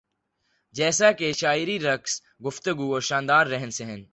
جیسا 0.75 1.11
کہ 1.11 1.31
شاعری 1.33 1.79
رقص 1.79 2.21
گفتگو 2.45 2.93
اور 2.93 3.01
شاندار 3.01 3.45
رہن 3.45 3.71
سہن 3.71 4.03